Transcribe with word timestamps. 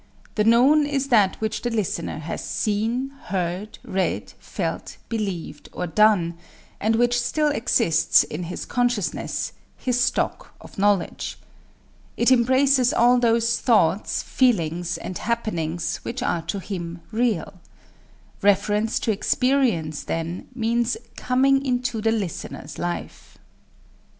The 0.33 0.43
known 0.43 0.87
is 0.87 1.09
that 1.09 1.35
which 1.39 1.61
the 1.61 1.69
listener 1.69 2.17
has 2.17 2.43
seen, 2.43 3.11
heard, 3.25 3.77
read, 3.83 4.33
felt, 4.39 4.97
believed 5.09 5.69
or 5.73 5.85
done, 5.85 6.39
and 6.79 6.95
which 6.95 7.21
still 7.21 7.49
exists 7.49 8.23
in 8.23 8.45
his 8.45 8.65
consciousness 8.65 9.51
his 9.77 10.01
stock 10.01 10.55
of 10.59 10.79
knowledge. 10.79 11.37
It 12.17 12.31
embraces 12.31 12.91
all 12.93 13.19
those 13.19 13.59
thoughts, 13.59 14.23
feelings 14.23 14.97
and 14.97 15.19
happenings 15.19 15.97
which 15.97 16.23
are 16.23 16.41
to 16.47 16.57
him 16.59 17.01
real. 17.11 17.61
Reference 18.41 18.97
to 19.01 19.11
Experience, 19.11 20.01
then, 20.05 20.47
means 20.55 20.97
coming 21.15 21.63
into 21.63 22.01
the 22.01 22.11
listener's 22.11 22.79
life. 22.79 23.37